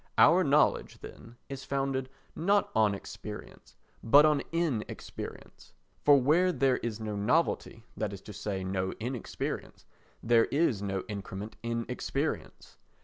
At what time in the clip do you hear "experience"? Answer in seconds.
2.95-3.75, 11.87-12.77